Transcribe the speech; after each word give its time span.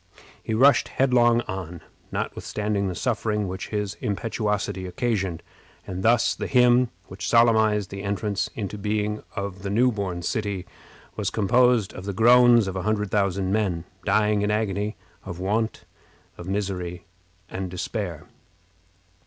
He 0.41 0.55
rushed 0.55 0.87
headlong 0.87 1.41
on, 1.41 1.79
notwithstanding 2.11 2.87
the 2.87 2.95
suffering 2.95 3.47
which 3.47 3.67
his 3.67 3.93
impetuosity 4.01 4.87
occasioned, 4.87 5.43
and 5.85 6.01
thus 6.01 6.33
the 6.33 6.47
hymn 6.47 6.89
which 7.07 7.27
solemnized 7.29 7.91
the 7.91 8.01
entrance 8.01 8.49
into 8.55 8.79
being 8.79 9.21
of 9.35 9.61
the 9.61 9.69
new 9.69 9.91
born 9.91 10.23
city 10.23 10.65
was 11.15 11.29
composed 11.29 11.93
of 11.93 12.05
the 12.05 12.13
groans 12.13 12.67
of 12.67 12.75
a 12.75 12.81
hundred 12.81 13.11
thousand 13.11 13.51
men, 13.53 13.83
dying 14.03 14.41
in 14.41 14.49
agony, 14.49 14.97
of 15.23 15.39
want, 15.39 15.85
misery, 16.43 17.05
and 17.47 17.69
despair. 17.69 18.25